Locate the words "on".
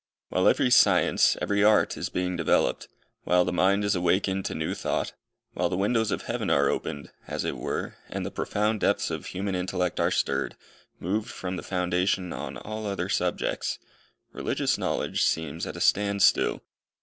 12.33-12.57